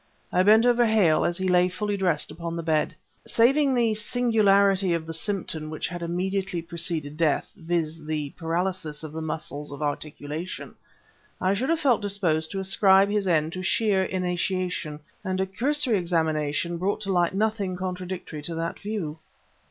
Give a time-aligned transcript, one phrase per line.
[0.33, 2.95] I bent over Hale, as he lay fully dressed upon the bed.
[3.27, 9.11] Saving the singularity of the symptom which had immediately preceded death viz., the paralysis of
[9.13, 10.73] the muscles of articulation
[11.39, 15.99] I should have felt disposed to ascribe his end to sheer inanition; and a cursory
[15.99, 19.19] examination brought to light nothing contradictory to that view.